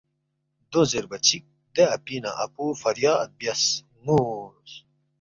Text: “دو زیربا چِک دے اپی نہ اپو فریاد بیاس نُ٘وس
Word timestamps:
“دو 0.71 0.81
زیربا 0.91 1.17
چِک 1.25 1.43
دے 1.73 1.83
اپی 1.95 2.15
نہ 2.23 2.31
اپو 2.43 2.65
فریاد 2.81 3.29
بیاس 3.39 3.63
نُ٘وس 4.05 4.69